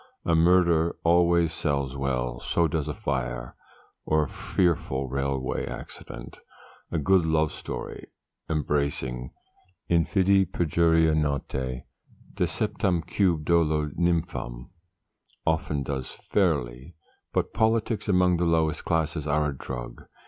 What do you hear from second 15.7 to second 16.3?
does